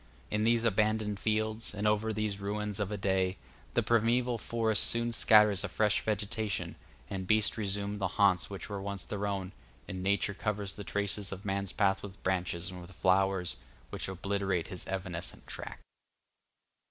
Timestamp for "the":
3.75-3.83, 7.07-7.19, 7.99-8.07, 10.75-10.83